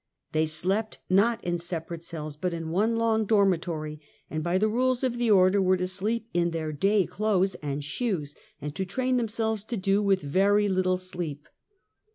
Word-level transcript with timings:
They 0.31 0.47
slept, 0.47 0.97
not 1.11 1.43
in 1.43 1.59
separate 1.59 2.01
cells, 2.01 2.35
but 2.35 2.53
in 2.53 2.69
one 2.71 2.95
long 2.95 3.23
dormitory, 3.23 4.01
and 4.31 4.43
by 4.43 4.57
the 4.57 4.67
rules 4.67 5.03
of 5.03 5.19
the 5.19 5.29
order 5.29 5.61
were 5.61 5.77
to 5.77 5.87
sleep 5.87 6.27
in 6.33 6.49
their 6.49 6.71
day 6.71 7.05
clothes 7.05 7.53
and 7.61 7.83
shoes, 7.83 8.33
and 8.59 8.73
to 8.75 8.83
train 8.83 9.17
themselves 9.17 9.63
to 9.65 9.77
do 9.77 10.01
with 10.01 10.23
very 10.23 10.67
little 10.67 10.97
sleep. 10.97 11.47